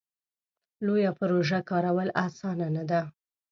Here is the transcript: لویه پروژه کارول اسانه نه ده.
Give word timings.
لویه 0.85 1.11
پروژه 1.19 1.59
کارول 1.69 2.09
اسانه 2.25 2.67
نه 2.75 2.83
ده. 2.89 3.01